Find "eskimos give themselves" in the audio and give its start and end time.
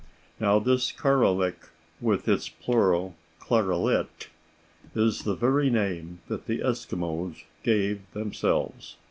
6.57-8.97